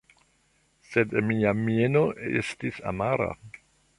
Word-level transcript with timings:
Sed 0.93 1.13
mia 1.27 1.51
mieno 1.59 2.03
estis 2.41 2.83
amara. 2.95 3.31